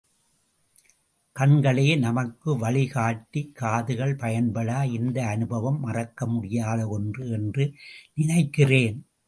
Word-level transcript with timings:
கண்களே 1.35 1.97
நமக்கு 1.99 2.57
வழி 2.57 2.87
காட்டி 2.87 3.51
காதுகள் 3.53 4.15
பயன் 4.15 4.51
படா 4.51 4.91
இந்த 4.91 5.25
அனுபவம் 5.27 5.79
மறக்கமுடியாத 5.85 6.87
ஒன்று 6.87 7.29
என்று 7.29 7.73
நினைக்கிறேன். 8.13 8.97